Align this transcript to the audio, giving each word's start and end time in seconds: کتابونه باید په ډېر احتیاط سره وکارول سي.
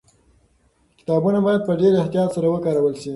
کتابونه 0.99 1.39
باید 1.45 1.61
په 1.67 1.73
ډېر 1.81 1.93
احتیاط 1.97 2.29
سره 2.35 2.47
وکارول 2.49 2.93
سي. 3.01 3.09